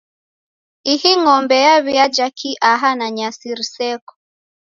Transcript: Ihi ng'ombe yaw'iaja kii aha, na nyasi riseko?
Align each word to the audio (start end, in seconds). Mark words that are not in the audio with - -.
Ihi 0.93 1.11
ng'ombe 1.21 1.57
yaw'iaja 1.65 2.27
kii 2.37 2.59
aha, 2.71 2.89
na 2.99 3.07
nyasi 3.17 3.47
riseko? 3.57 4.13